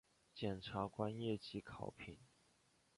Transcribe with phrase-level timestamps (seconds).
[0.33, 2.17] 检察官业绩考评